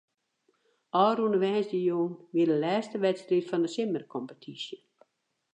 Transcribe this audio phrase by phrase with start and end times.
[1.05, 4.77] Ofrûne woansdeitejûn wie de lêste wedstriid fan de simmerkompetysje.